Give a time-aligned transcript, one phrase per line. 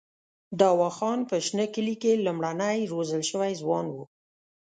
[0.59, 4.03] دوا خان په شنه کلي کې لومړنی روزل شوی ځوان وو.